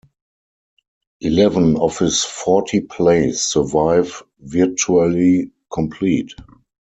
Eleven 1.19 1.77
of 1.77 1.99
his 1.99 2.23
forty 2.23 2.81
plays 2.81 3.39
survive 3.41 4.23
virtually 4.39 5.51
complete. 5.71 6.31